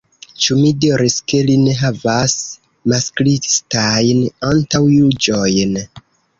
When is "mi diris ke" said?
0.61-1.41